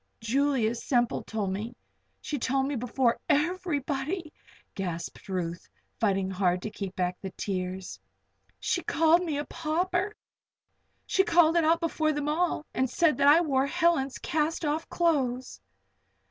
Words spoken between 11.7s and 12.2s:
before